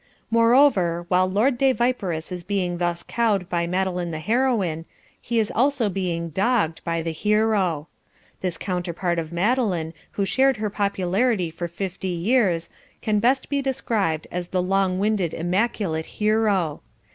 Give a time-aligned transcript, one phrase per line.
[0.31, 4.85] Moreover while Lord de Viperous is being thus cowed by Madeline the Heroine,
[5.21, 7.87] he is also being "dogged" by the Hero.
[8.39, 12.67] This counterpart of Madeline who shared her popularity for fifty years
[13.03, 16.81] can best be described as the Long winded Immaculate Hero.